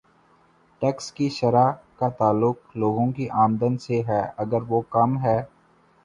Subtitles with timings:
[0.81, 5.41] Tax کی شرح کا تعلق لوگوں کی آمدن سے ہے اگر وہ کم ہے۔